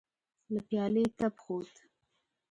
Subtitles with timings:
[0.53, 1.71] له پيالې تپ خوت.